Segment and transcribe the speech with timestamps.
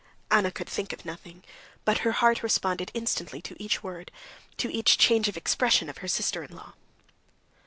[0.31, 1.43] Anna could think of nothing,
[1.85, 4.09] but her heart responded instantly to each word,
[4.57, 6.73] to each change of expression of her sister in law.